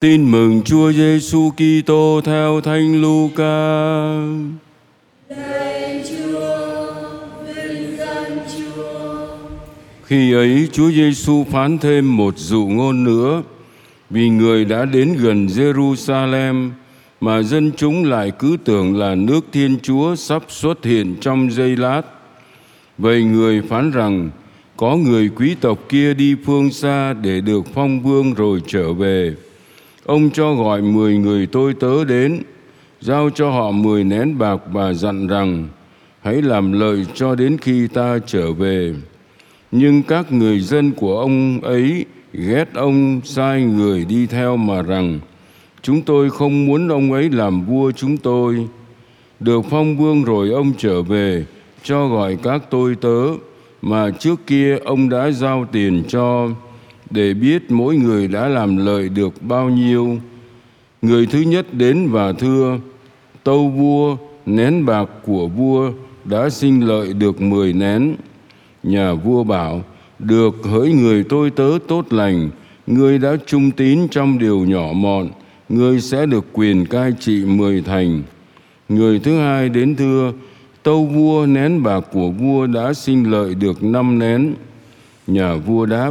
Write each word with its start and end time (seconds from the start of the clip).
Tin 0.00 0.30
mừng 0.30 0.62
Chúa 0.62 0.92
Giêsu 0.92 1.50
Kitô 1.50 2.20
theo 2.24 2.60
Thánh 2.60 3.02
Luca. 3.02 3.44
Lạy 5.28 6.04
Chúa, 6.08 6.92
vinh 7.46 7.96
danh 7.98 8.38
Chúa. 8.56 9.26
Khi 10.04 10.32
ấy 10.32 10.68
Chúa 10.72 10.90
Giêsu 10.90 11.44
phán 11.50 11.78
thêm 11.78 12.16
một 12.16 12.34
dụ 12.36 12.66
ngôn 12.66 13.04
nữa, 13.04 13.42
vì 14.10 14.28
người 14.28 14.64
đã 14.64 14.84
đến 14.84 15.16
gần 15.20 15.46
Jerusalem 15.46 16.70
mà 17.20 17.42
dân 17.42 17.72
chúng 17.76 18.04
lại 18.04 18.32
cứ 18.38 18.56
tưởng 18.64 18.96
là 18.96 19.14
nước 19.14 19.46
Thiên 19.52 19.78
Chúa 19.82 20.16
sắp 20.16 20.42
xuất 20.48 20.84
hiện 20.84 21.16
trong 21.20 21.50
giây 21.50 21.76
lát. 21.76 22.02
Vậy 22.98 23.22
người 23.22 23.62
phán 23.62 23.90
rằng 23.90 24.30
có 24.76 24.96
người 24.96 25.30
quý 25.36 25.54
tộc 25.60 25.78
kia 25.88 26.14
đi 26.14 26.36
phương 26.44 26.70
xa 26.70 27.12
để 27.12 27.40
được 27.40 27.66
phong 27.74 28.02
vương 28.02 28.34
rồi 28.34 28.60
trở 28.66 28.92
về. 28.92 29.34
Ông 30.08 30.30
cho 30.30 30.54
gọi 30.54 30.82
mười 30.82 31.16
người 31.16 31.46
tôi 31.46 31.74
tớ 31.74 32.04
đến, 32.04 32.42
giao 33.00 33.30
cho 33.30 33.50
họ 33.50 33.70
mười 33.70 34.04
nén 34.04 34.38
bạc 34.38 34.60
và 34.72 34.92
dặn 34.92 35.26
rằng 35.26 35.68
hãy 36.20 36.42
làm 36.42 36.72
lợi 36.72 37.06
cho 37.14 37.34
đến 37.34 37.56
khi 37.58 37.88
ta 37.88 38.18
trở 38.26 38.52
về. 38.52 38.94
Nhưng 39.70 40.02
các 40.02 40.32
người 40.32 40.60
dân 40.60 40.92
của 40.92 41.20
ông 41.20 41.60
ấy 41.60 42.04
ghét 42.32 42.64
ông 42.74 43.20
sai 43.24 43.62
người 43.62 44.04
đi 44.04 44.26
theo 44.26 44.56
mà 44.56 44.82
rằng 44.82 45.20
chúng 45.82 46.02
tôi 46.02 46.30
không 46.30 46.66
muốn 46.66 46.88
ông 46.88 47.12
ấy 47.12 47.30
làm 47.30 47.64
vua 47.64 47.92
chúng 47.92 48.16
tôi. 48.16 48.68
Được 49.40 49.64
phong 49.70 49.96
vương 49.96 50.24
rồi 50.24 50.50
ông 50.50 50.72
trở 50.78 51.02
về 51.02 51.44
cho 51.82 52.08
gọi 52.08 52.36
các 52.42 52.62
tôi 52.70 52.94
tớ 53.00 53.22
mà 53.82 54.10
trước 54.10 54.46
kia 54.46 54.78
ông 54.84 55.08
đã 55.08 55.30
giao 55.30 55.66
tiền 55.72 56.02
cho 56.08 56.48
để 57.10 57.34
biết 57.34 57.70
mỗi 57.70 57.96
người 57.96 58.28
đã 58.28 58.48
làm 58.48 58.76
lợi 58.76 59.08
được 59.08 59.42
bao 59.42 59.68
nhiêu. 59.68 60.18
Người 61.02 61.26
thứ 61.26 61.40
nhất 61.40 61.74
đến 61.74 62.08
và 62.10 62.32
thưa, 62.32 62.78
tâu 63.44 63.68
vua, 63.68 64.16
nén 64.46 64.86
bạc 64.86 65.10
của 65.26 65.48
vua 65.48 65.92
đã 66.24 66.50
sinh 66.50 66.80
lợi 66.80 67.12
được 67.12 67.40
mười 67.40 67.72
nén. 67.72 68.14
Nhà 68.82 69.14
vua 69.14 69.44
bảo, 69.44 69.82
được 70.18 70.54
hỡi 70.62 70.92
người 70.92 71.24
tôi 71.28 71.50
tớ 71.50 71.70
tốt 71.88 72.12
lành, 72.12 72.50
ngươi 72.86 73.18
đã 73.18 73.36
trung 73.46 73.70
tín 73.70 74.08
trong 74.08 74.38
điều 74.38 74.58
nhỏ 74.58 74.92
mọn, 74.94 75.28
ngươi 75.68 76.00
sẽ 76.00 76.26
được 76.26 76.46
quyền 76.52 76.86
cai 76.86 77.12
trị 77.20 77.44
mười 77.44 77.82
thành. 77.82 78.22
Người 78.88 79.18
thứ 79.18 79.38
hai 79.38 79.68
đến 79.68 79.96
thưa, 79.96 80.32
tâu 80.82 81.06
vua 81.06 81.46
nén 81.46 81.82
bạc 81.82 82.00
của 82.12 82.30
vua 82.30 82.66
đã 82.66 82.92
sinh 82.92 83.30
lợi 83.30 83.54
được 83.54 83.82
năm 83.82 84.18
nén. 84.18 84.54
Nhà 85.26 85.54
vua 85.54 85.86
đáp, 85.86 86.10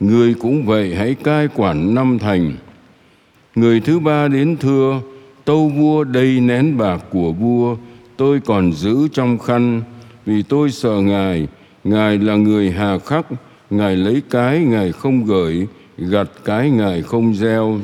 người 0.00 0.34
cũng 0.34 0.66
vậy 0.66 0.94
hãy 0.94 1.14
cai 1.14 1.48
quản 1.54 1.94
năm 1.94 2.18
thành. 2.18 2.52
Người 3.54 3.80
thứ 3.80 3.98
ba 3.98 4.28
đến 4.28 4.56
thưa, 4.60 5.00
tâu 5.44 5.68
vua 5.68 6.04
đầy 6.04 6.40
nén 6.40 6.76
bạc 6.76 7.04
của 7.10 7.32
vua, 7.32 7.76
tôi 8.16 8.40
còn 8.40 8.72
giữ 8.72 9.08
trong 9.12 9.38
khăn, 9.38 9.82
vì 10.26 10.42
tôi 10.42 10.70
sợ 10.70 11.00
ngài, 11.00 11.48
ngài 11.84 12.18
là 12.18 12.36
người 12.36 12.70
hà 12.70 12.98
khắc, 12.98 13.26
ngài 13.70 13.96
lấy 13.96 14.22
cái 14.30 14.60
ngài 14.60 14.92
không 14.92 15.24
gửi, 15.24 15.66
gặt 15.98 16.28
cái 16.44 16.70
ngài 16.70 17.02
không 17.02 17.34
gieo. 17.34 17.78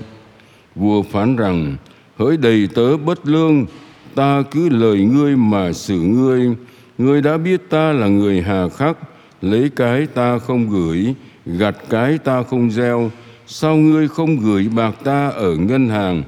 Vua 0.74 1.02
phán 1.02 1.36
rằng, 1.36 1.76
hỡi 2.16 2.36
đầy 2.36 2.68
tớ 2.74 2.96
bất 2.96 3.26
lương, 3.26 3.66
ta 4.14 4.42
cứ 4.50 4.68
lời 4.68 5.00
ngươi 5.00 5.36
mà 5.36 5.72
xử 5.72 6.00
ngươi, 6.00 6.54
ngươi 6.98 7.22
đã 7.22 7.38
biết 7.38 7.70
ta 7.70 7.92
là 7.92 8.08
người 8.08 8.42
hà 8.42 8.68
khắc, 8.68 8.98
lấy 9.42 9.70
cái 9.76 10.06
ta 10.06 10.38
không 10.38 10.70
gửi, 10.70 11.14
gặt 11.46 11.76
cái 11.90 12.18
ta 12.18 12.42
không 12.42 12.70
gieo, 12.70 13.10
sao 13.46 13.76
ngươi 13.76 14.08
không 14.08 14.36
gửi 14.36 14.68
bạc 14.74 14.94
ta 15.04 15.28
ở 15.28 15.56
ngân 15.56 15.88
hàng, 15.88 16.22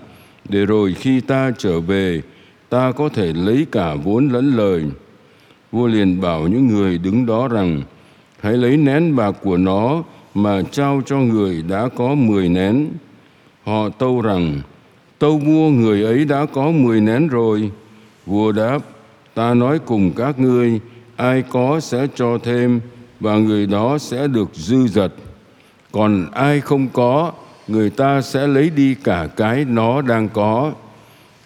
để 0.49 0.67
rồi 0.67 0.95
khi 0.95 1.21
ta 1.21 1.51
trở 1.59 1.81
về, 1.81 2.23
ta 2.69 2.93
có 2.93 3.09
thể 3.09 3.33
lấy 3.33 3.67
cả 3.73 3.95
vốn 3.95 4.29
lẫn 4.29 4.57
lời. 4.57 4.85
Vua 5.73 5.87
liền 5.87 6.21
bảo 6.21 6.49
những 6.49 6.67
người 6.67 6.99
đứng 6.99 7.27
đó 7.27 7.49
rằng, 7.49 7.83
hãy 8.41 8.53
lấy 8.53 8.77
nén 8.77 9.17
bạc 9.17 9.33
của 9.43 9.57
nó 9.57 10.03
mà 10.35 10.63
trao 10.71 11.03
cho 11.07 11.19
người 11.19 11.63
đã 11.69 11.89
có 11.97 12.15
mười 12.15 12.49
nén. 12.49 12.89
Họ 13.65 13.89
tâu 13.89 14.21
rằng, 14.21 14.61
tâu 15.19 15.39
vua 15.39 15.69
người 15.69 16.03
ấy 16.03 16.25
đã 16.25 16.47
có 16.47 16.71
mười 16.71 17.01
nén 17.01 17.29
rồi. 17.29 17.71
Vua 18.27 18.53
đáp, 18.53 18.79
ta 19.35 19.55
nói 19.55 19.79
cùng 19.79 20.13
các 20.17 20.39
ngươi, 20.39 20.81
ai 21.17 21.43
có 21.43 21.81
sẽ 21.81 22.07
cho 22.15 22.39
thêm, 22.39 22.81
và 23.21 23.35
người 23.35 23.67
đó 23.67 23.99
sẽ 23.99 24.27
được 24.27 24.49
dư 24.55 24.87
dật. 24.87 25.13
Còn 25.93 26.27
ai 26.33 26.61
không 26.61 26.89
có, 26.89 27.33
người 27.69 27.91
ta 27.91 28.23
sẽ 28.23 28.47
lấy 28.47 28.71
đi 28.71 28.95
cả 28.95 29.29
cái 29.37 29.65
nó 29.65 30.03
đang 30.03 30.29
có. 30.29 30.73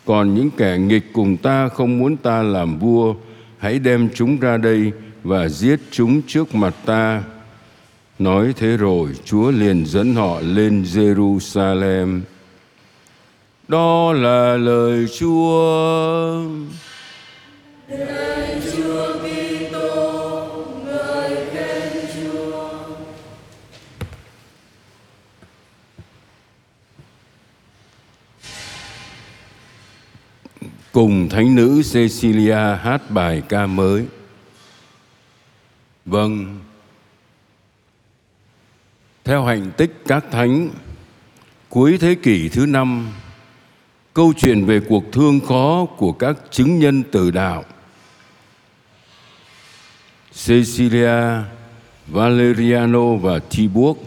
Còn 0.05 0.35
những 0.35 0.51
kẻ 0.57 0.79
nghịch 0.79 1.13
cùng 1.13 1.37
ta 1.37 1.69
không 1.69 1.99
muốn 1.99 2.17
ta 2.17 2.43
làm 2.43 2.79
vua, 2.79 3.15
hãy 3.59 3.79
đem 3.79 4.09
chúng 4.15 4.41
ra 4.41 4.57
đây 4.57 4.93
và 5.25 5.49
giết 5.49 5.81
chúng 5.91 6.23
trước 6.27 6.55
mặt 6.55 6.75
ta. 6.87 7.23
Nói 8.19 8.53
thế 8.57 8.77
rồi, 8.77 9.09
Chúa 9.25 9.51
liền 9.51 9.87
dẫn 9.87 10.15
họ 10.15 10.41
lên 10.41 10.83
Jerusalem. 10.83 12.21
Đó 13.69 14.13
là 14.13 14.57
lời 14.57 15.07
Chúa. 15.19 16.43
lời 17.89 18.61
Chúa 18.77 19.19
biết. 19.25 19.40
Cùng 30.93 31.29
thánh 31.29 31.55
nữ 31.55 31.83
Cecilia 31.93 32.77
hát 32.83 33.11
bài 33.11 33.43
ca 33.49 33.67
mới. 33.67 34.07
Vâng. 36.05 36.59
Theo 39.25 39.45
hành 39.45 39.71
tích 39.77 40.03
các 40.07 40.25
thánh, 40.31 40.71
cuối 41.69 41.99
thế 42.01 42.15
kỷ 42.15 42.49
thứ 42.49 42.67
năm, 42.67 43.09
câu 44.15 44.33
chuyện 44.37 44.65
về 44.65 44.81
cuộc 44.89 45.05
thương 45.13 45.41
khó 45.41 45.87
của 45.97 46.13
các 46.13 46.37
chứng 46.51 46.79
nhân 46.79 47.03
tử 47.03 47.31
đạo 47.31 47.65
Cecilia, 50.47 51.43
Valeriano 52.07 53.15
và 53.15 53.39
Thibuốc 53.51 53.99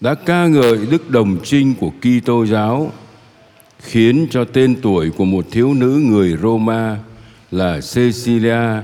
đã 0.00 0.14
ca 0.14 0.46
ngợi 0.46 0.86
đức 0.86 1.10
đồng 1.10 1.36
trinh 1.44 1.74
của 1.80 1.90
Kitô 2.00 2.46
giáo 2.46 2.92
khiến 3.82 4.26
cho 4.30 4.44
tên 4.44 4.76
tuổi 4.82 5.10
của 5.10 5.24
một 5.24 5.46
thiếu 5.50 5.74
nữ 5.74 6.00
người 6.04 6.36
Roma 6.42 6.98
là 7.50 7.80
Cecilia 7.94 8.82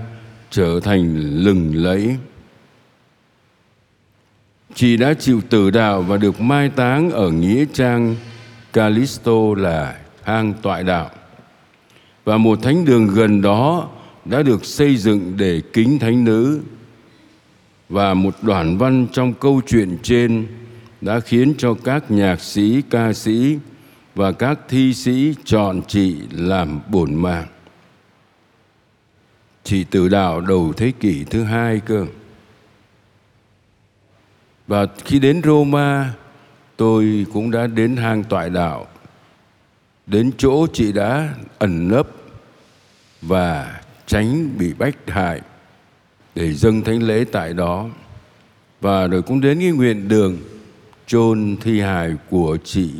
trở 0.50 0.80
thành 0.80 1.16
lừng 1.16 1.72
lẫy. 1.74 2.16
Chị 4.74 4.96
đã 4.96 5.14
chịu 5.14 5.40
tử 5.50 5.70
đạo 5.70 6.02
và 6.02 6.16
được 6.16 6.40
mai 6.40 6.68
táng 6.68 7.10
ở 7.10 7.30
nghĩa 7.30 7.64
trang 7.72 8.16
Callisto 8.72 9.54
là 9.56 10.00
hang 10.22 10.54
tọa 10.62 10.82
đạo. 10.82 11.10
Và 12.24 12.36
một 12.36 12.62
thánh 12.62 12.84
đường 12.84 13.06
gần 13.14 13.42
đó 13.42 13.88
đã 14.24 14.42
được 14.42 14.64
xây 14.64 14.96
dựng 14.96 15.32
để 15.36 15.62
kính 15.72 15.98
thánh 15.98 16.24
nữ. 16.24 16.60
Và 17.88 18.14
một 18.14 18.34
đoạn 18.42 18.78
văn 18.78 19.06
trong 19.12 19.34
câu 19.34 19.60
chuyện 19.66 19.98
trên 20.02 20.46
đã 21.00 21.20
khiến 21.20 21.54
cho 21.58 21.74
các 21.74 22.10
nhạc 22.10 22.40
sĩ, 22.40 22.82
ca 22.90 23.12
sĩ 23.12 23.58
và 24.18 24.32
các 24.32 24.58
thi 24.68 24.94
sĩ 24.94 25.34
chọn 25.44 25.82
chị 25.88 26.16
làm 26.30 26.80
bổn 26.88 27.14
mạng. 27.14 27.46
Chị 29.64 29.84
từ 29.84 30.08
đạo 30.08 30.40
đầu 30.40 30.72
thế 30.76 30.92
kỷ 31.00 31.24
thứ 31.24 31.44
hai 31.44 31.80
cơ. 31.80 32.06
Và 34.66 34.86
khi 35.04 35.18
đến 35.18 35.42
Roma, 35.44 36.14
tôi 36.76 37.26
cũng 37.32 37.50
đã 37.50 37.66
đến 37.66 37.96
hang 37.96 38.24
toại 38.24 38.50
đạo, 38.50 38.86
đến 40.06 40.30
chỗ 40.38 40.66
chị 40.72 40.92
đã 40.92 41.34
ẩn 41.58 41.88
nấp 41.88 42.08
và 43.22 43.80
tránh 44.06 44.58
bị 44.58 44.72
bách 44.78 44.96
hại 45.06 45.40
để 46.34 46.54
dâng 46.54 46.82
thánh 46.82 47.02
lễ 47.02 47.24
tại 47.32 47.54
đó. 47.54 47.88
Và 48.80 49.06
rồi 49.06 49.22
cũng 49.22 49.40
đến 49.40 49.58
cái 49.58 49.70
nguyện 49.70 50.08
đường 50.08 50.38
chôn 51.06 51.56
thi 51.60 51.80
hài 51.80 52.14
của 52.30 52.56
chị 52.64 52.90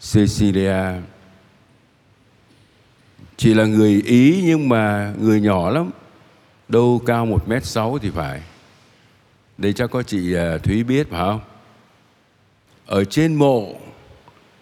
Cecilia. 0.00 0.82
Chị 3.36 3.54
là 3.54 3.64
người 3.64 4.02
Ý 4.06 4.42
nhưng 4.44 4.68
mà 4.68 5.14
người 5.20 5.40
nhỏ 5.40 5.70
lắm, 5.70 5.90
đâu 6.68 7.02
cao 7.06 7.26
một 7.26 7.48
mét 7.48 7.64
sáu 7.64 7.98
thì 7.98 8.10
phải. 8.10 8.40
Đây 9.58 9.72
chắc 9.72 9.90
có 9.90 10.02
chị 10.02 10.34
à, 10.34 10.58
Thúy 10.58 10.84
biết 10.84 11.10
phải 11.10 11.20
không? 11.20 11.40
Ở 12.86 13.04
trên 13.04 13.34
mộ 13.34 13.74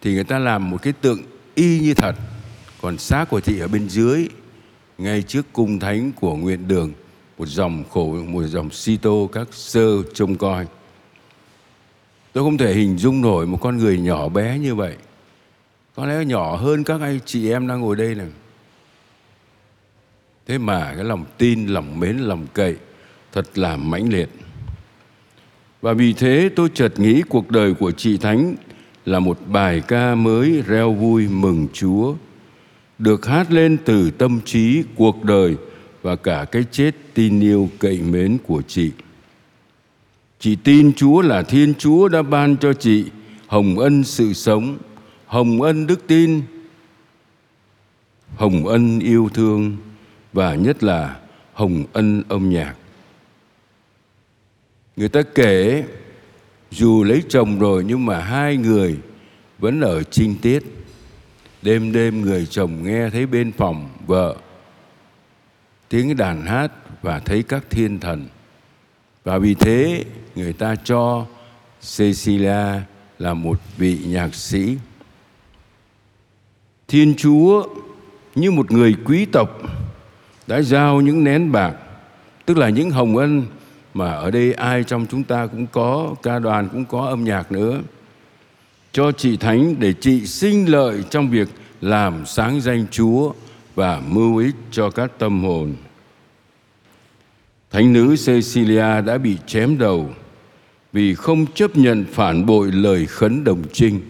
thì 0.02 0.14
người 0.14 0.24
ta 0.24 0.38
làm 0.38 0.70
một 0.70 0.82
cái 0.82 0.92
tượng 0.92 1.22
y 1.54 1.80
như 1.80 1.94
thật, 1.94 2.14
còn 2.82 2.98
xác 2.98 3.24
của 3.24 3.40
chị 3.40 3.58
ở 3.58 3.68
bên 3.68 3.88
dưới, 3.88 4.28
ngay 4.98 5.22
trước 5.22 5.46
cung 5.52 5.78
thánh 5.78 6.12
của 6.12 6.36
nguyện 6.36 6.68
đường, 6.68 6.92
một 7.38 7.46
dòng 7.46 7.84
khổ, 7.90 8.12
một 8.12 8.42
dòng 8.42 8.70
si 8.70 8.96
tô 8.96 9.30
các 9.32 9.48
sơ 9.52 10.02
trông 10.14 10.36
coi. 10.36 10.66
Tôi 12.32 12.44
không 12.44 12.58
thể 12.58 12.74
hình 12.74 12.98
dung 12.98 13.20
nổi 13.20 13.46
một 13.46 13.58
con 13.60 13.78
người 13.78 14.00
nhỏ 14.00 14.28
bé 14.28 14.58
như 14.58 14.74
vậy. 14.74 14.96
Có 15.96 16.06
lẽ 16.06 16.24
nhỏ 16.24 16.56
hơn 16.56 16.84
các 16.84 17.00
anh 17.00 17.18
chị 17.26 17.50
em 17.50 17.66
đang 17.66 17.80
ngồi 17.80 17.96
đây 17.96 18.14
này. 18.14 18.28
Thế 20.46 20.58
mà 20.58 20.92
cái 20.94 21.04
lòng 21.04 21.24
tin, 21.38 21.66
lòng 21.66 22.00
mến, 22.00 22.18
lòng 22.18 22.46
cậy 22.54 22.76
thật 23.32 23.58
là 23.58 23.76
mãnh 23.76 24.12
liệt. 24.12 24.28
Và 25.82 25.92
vì 25.92 26.12
thế 26.12 26.50
tôi 26.56 26.68
chợt 26.74 26.98
nghĩ 27.00 27.22
cuộc 27.28 27.50
đời 27.50 27.74
của 27.74 27.90
chị 27.90 28.16
Thánh 28.16 28.54
là 29.04 29.20
một 29.20 29.38
bài 29.46 29.82
ca 29.88 30.14
mới 30.14 30.62
reo 30.66 30.92
vui 30.92 31.28
mừng 31.28 31.68
Chúa, 31.72 32.14
được 32.98 33.26
hát 33.26 33.52
lên 33.52 33.76
từ 33.84 34.10
tâm 34.10 34.40
trí, 34.44 34.82
cuộc 34.96 35.24
đời 35.24 35.56
và 36.02 36.16
cả 36.16 36.44
cái 36.52 36.64
chết 36.70 36.90
tin 37.14 37.40
yêu 37.40 37.68
cậy 37.78 38.00
mến 38.02 38.38
của 38.46 38.62
chị. 38.62 38.90
Chị 40.40 40.56
tin 40.56 40.92
Chúa 40.92 41.22
là 41.22 41.42
Thiên 41.42 41.74
Chúa 41.74 42.08
đã 42.08 42.22
ban 42.22 42.56
cho 42.56 42.72
chị 42.72 43.04
hồng 43.46 43.78
ân 43.78 44.04
sự 44.04 44.32
sống, 44.32 44.78
hồng 45.34 45.62
ân 45.62 45.86
đức 45.86 46.06
tin, 46.06 46.42
hồng 48.36 48.66
ân 48.66 49.00
yêu 49.00 49.28
thương 49.34 49.76
và 50.32 50.54
nhất 50.54 50.82
là 50.82 51.20
hồng 51.52 51.84
ân 51.92 52.22
âm 52.28 52.50
nhạc. 52.50 52.74
Người 54.96 55.08
ta 55.08 55.22
kể 55.34 55.84
dù 56.70 57.04
lấy 57.04 57.22
chồng 57.28 57.58
rồi 57.58 57.84
nhưng 57.86 58.06
mà 58.06 58.20
hai 58.20 58.56
người 58.56 58.98
vẫn 59.58 59.80
ở 59.80 60.02
trinh 60.02 60.34
tiết. 60.42 60.62
Đêm 61.62 61.92
đêm 61.92 62.20
người 62.20 62.46
chồng 62.46 62.84
nghe 62.84 63.10
thấy 63.10 63.26
bên 63.26 63.52
phòng 63.52 63.88
vợ 64.06 64.36
tiếng 65.88 66.16
đàn 66.16 66.42
hát 66.46 66.72
và 67.02 67.18
thấy 67.18 67.42
các 67.42 67.64
thiên 67.70 68.00
thần. 68.00 68.28
Và 69.24 69.38
vì 69.38 69.54
thế 69.54 70.04
người 70.34 70.52
ta 70.52 70.76
cho 70.84 71.26
Cecilia 71.96 72.80
là 73.18 73.34
một 73.34 73.60
vị 73.76 73.98
nhạc 74.06 74.34
sĩ. 74.34 74.76
Thiên 76.94 77.14
Chúa 77.16 77.66
như 78.34 78.50
một 78.50 78.70
người 78.70 78.94
quý 79.04 79.24
tộc 79.24 79.62
đã 80.46 80.62
giao 80.62 81.00
những 81.00 81.24
nén 81.24 81.52
bạc, 81.52 81.74
tức 82.46 82.58
là 82.58 82.68
những 82.68 82.90
hồng 82.90 83.16
ân 83.16 83.46
mà 83.94 84.12
ở 84.12 84.30
đây 84.30 84.52
ai 84.52 84.84
trong 84.84 85.06
chúng 85.10 85.24
ta 85.24 85.46
cũng 85.46 85.66
có, 85.66 86.14
ca 86.22 86.38
đoàn 86.38 86.68
cũng 86.72 86.84
có 86.84 87.06
âm 87.06 87.24
nhạc 87.24 87.52
nữa. 87.52 87.80
Cho 88.92 89.12
chị 89.12 89.36
Thánh 89.36 89.74
để 89.78 89.92
chị 90.00 90.26
sinh 90.26 90.70
lợi 90.70 91.04
trong 91.10 91.30
việc 91.30 91.48
làm 91.80 92.26
sáng 92.26 92.60
danh 92.60 92.86
Chúa 92.90 93.32
và 93.74 94.02
mưu 94.08 94.36
ích 94.36 94.54
cho 94.70 94.90
các 94.90 95.10
tâm 95.18 95.44
hồn. 95.44 95.74
Thánh 97.70 97.92
nữ 97.92 98.16
Cecilia 98.26 99.00
đã 99.00 99.18
bị 99.18 99.36
chém 99.46 99.78
đầu 99.78 100.10
vì 100.92 101.14
không 101.14 101.46
chấp 101.54 101.76
nhận 101.76 102.04
phản 102.12 102.46
bội 102.46 102.72
lời 102.72 103.06
khấn 103.06 103.44
đồng 103.44 103.62
trinh 103.72 104.00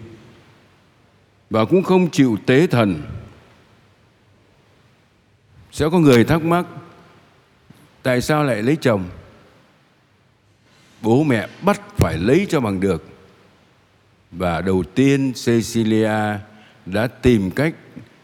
và 1.49 1.65
cũng 1.65 1.83
không 1.83 2.09
chịu 2.09 2.37
tế 2.45 2.67
thần. 2.67 3.01
Sẽ 5.71 5.85
có 5.91 5.99
người 5.99 6.23
thắc 6.23 6.43
mắc, 6.43 6.65
tại 8.03 8.21
sao 8.21 8.43
lại 8.43 8.63
lấy 8.63 8.77
chồng? 8.81 9.03
Bố 11.01 11.23
mẹ 11.23 11.47
bắt 11.61 11.81
phải 11.97 12.17
lấy 12.17 12.47
cho 12.49 12.59
bằng 12.59 12.79
được. 12.79 13.05
Và 14.31 14.61
đầu 14.61 14.83
tiên 14.83 15.33
Cecilia 15.45 16.39
đã 16.85 17.07
tìm 17.07 17.51
cách 17.51 17.75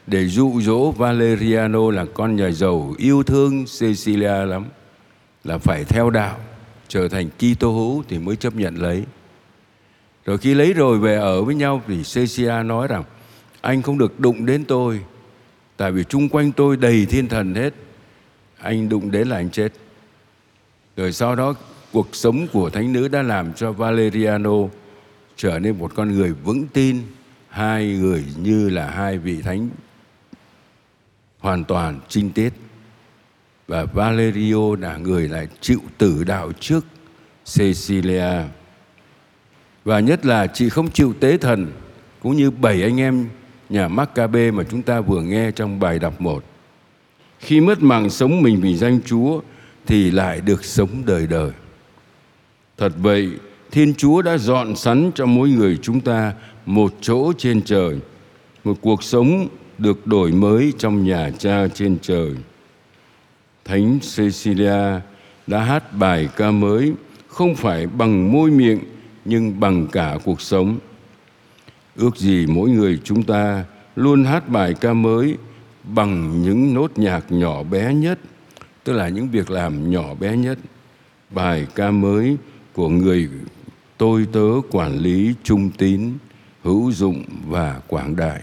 để 0.08 0.28
dụ 0.28 0.62
dỗ 0.62 0.92
Valeriano 0.92 1.92
là 1.92 2.06
con 2.14 2.36
nhà 2.36 2.52
giàu, 2.52 2.96
yêu 2.98 3.24
thương 3.24 3.66
Cecilia 3.80 4.46
lắm 4.46 4.66
là 5.44 5.58
phải 5.58 5.84
theo 5.84 6.10
đạo, 6.10 6.40
trở 6.88 7.08
thành 7.08 7.30
Kitô 7.30 7.72
hữu 7.72 8.04
thì 8.10 8.20
mới 8.20 8.36
chấp 8.36 8.56
nhận 8.56 8.76
lấy. 8.76 9.04
Rồi 10.26 10.38
khi 10.38 10.54
lấy 10.54 10.74
rồi 10.74 11.00
về 11.00 11.16
ở 11.16 11.44
với 11.44 11.56
nhau 11.56 11.82
thì 11.88 11.96
Cecilia 11.96 12.64
nói 12.64 12.88
rằng 12.88 13.04
anh 13.62 13.82
không 13.82 13.98
được 13.98 14.20
đụng 14.20 14.46
đến 14.46 14.66
tôi 14.66 15.02
tại 15.78 15.92
vì 15.92 16.04
chung 16.04 16.30
quanh 16.30 16.52
tôi 16.52 16.78
đầy 16.78 17.06
thiên 17.06 17.28
thần 17.28 17.56
hết. 17.56 17.74
Anh 18.58 18.90
đụng 18.90 19.12
đến 19.12 19.28
là 19.28 19.36
anh 19.36 19.50
chết. 19.50 19.74
Rồi 20.98 21.12
sau 21.12 21.36
đó 21.36 21.54
cuộc 21.92 22.16
sống 22.16 22.48
của 22.54 22.70
thánh 22.70 22.94
nữ 22.94 23.08
đã 23.08 23.22
làm 23.22 23.54
cho 23.54 23.72
Valeriano 23.72 24.58
trở 25.36 25.60
nên 25.60 25.80
một 25.80 25.92
con 25.96 26.12
người 26.12 26.34
vững 26.34 26.68
tin, 26.68 27.02
hai 27.50 27.88
người 27.88 28.26
như 28.44 28.70
là 28.70 28.90
hai 28.90 29.18
vị 29.18 29.42
thánh 29.42 29.70
hoàn 31.40 31.64
toàn 31.64 32.00
trinh 32.08 32.32
tiết 32.32 32.54
và 33.68 33.86
Valerio 33.86 34.76
là 34.80 34.98
người 34.98 35.28
lại 35.28 35.48
chịu 35.62 35.80
tử 35.98 36.24
đạo 36.24 36.52
trước 36.60 36.86
Cecilia. 37.58 38.34
Và 39.86 40.00
nhất 40.00 40.26
là 40.26 40.48
chị 40.48 40.70
không 40.70 40.92
chịu 40.92 41.14
tế 41.20 41.38
thần 41.38 41.72
cũng 42.20 42.38
như 42.38 42.52
bảy 42.52 42.84
anh 42.84 43.00
em 43.00 43.28
nhà 43.70 43.88
Maccabe 43.88 44.52
mà 44.52 44.64
chúng 44.64 44.82
ta 44.82 45.02
vừa 45.02 45.22
nghe 45.22 45.52
trong 45.52 45.80
bài 45.80 46.00
đọc 46.00 46.22
một. 46.22 46.44
Khi 47.40 47.62
mất 47.62 47.82
mạng 47.82 48.10
sống 48.10 48.42
mình 48.42 48.62
vì 48.62 48.76
danh 48.76 49.00
Chúa 49.06 49.42
thì 49.88 50.12
lại 50.12 50.42
được 50.42 50.66
sống 50.66 50.90
đời 51.06 51.28
đời. 51.28 51.52
Thật 52.78 52.92
vậy, 52.98 53.30
Thiên 53.72 53.94
Chúa 53.94 54.22
đã 54.22 54.38
dọn 54.38 54.76
sẵn 54.76 55.12
cho 55.16 55.26
mỗi 55.26 55.50
người 55.50 55.78
chúng 55.82 56.02
ta 56.02 56.34
một 56.66 56.94
chỗ 57.02 57.34
trên 57.38 57.62
trời, 57.62 58.00
một 58.64 58.78
cuộc 58.82 59.04
sống 59.04 59.48
được 59.78 60.08
đổi 60.08 60.32
mới 60.32 60.74
trong 60.78 61.04
nhà 61.04 61.32
cha 61.38 61.68
trên 61.74 61.98
trời. 62.02 62.32
Thánh 63.66 64.00
Cecilia 64.00 65.00
đã 65.48 65.60
hát 65.60 65.94
bài 65.94 66.30
ca 66.36 66.52
mới 66.52 66.94
không 67.28 67.56
phải 67.56 67.88
bằng 67.88 68.32
môi 68.32 68.52
miệng 68.52 68.80
nhưng 69.26 69.60
bằng 69.60 69.88
cả 69.88 70.18
cuộc 70.26 70.42
sống. 70.42 70.80
Ước 71.96 72.18
gì 72.18 72.46
mỗi 72.50 72.70
người 72.70 73.02
chúng 73.04 73.24
ta 73.24 73.66
luôn 73.96 74.24
hát 74.24 74.50
bài 74.50 74.74
ca 74.82 74.94
mới 74.94 75.38
bằng 75.84 76.42
những 76.42 76.74
nốt 76.74 76.92
nhạc 76.96 77.32
nhỏ 77.32 77.64
bé 77.64 77.94
nhất, 77.94 78.20
tức 78.84 78.94
là 78.94 79.10
những 79.10 79.30
việc 79.30 79.52
làm 79.52 79.92
nhỏ 79.92 80.14
bé 80.14 80.38
nhất. 80.38 80.60
Bài 81.30 81.68
ca 81.76 81.92
mới 81.92 82.38
của 82.74 82.90
người 82.90 83.30
tôi 83.98 84.28
tớ 84.34 84.48
quản 84.72 84.98
lý 84.98 85.34
trung 85.44 85.70
tín, 85.78 86.12
hữu 86.64 86.92
dụng 86.92 87.24
và 87.48 87.82
quảng 87.88 88.16
đại. 88.16 88.42